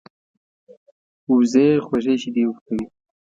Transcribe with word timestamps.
وزې 1.35 1.67
خوږې 1.85 2.15
شیدې 2.21 2.43
ورکوي 2.47 2.85